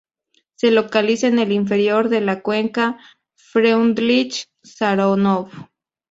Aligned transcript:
Se 0.55 0.71
localiza 0.71 1.27
en 1.27 1.37
el 1.37 1.51
interior 1.51 2.09
de 2.09 2.21
la 2.21 2.41
Cuenca 2.41 2.97
Freundlich-Sharonov. 3.35 5.51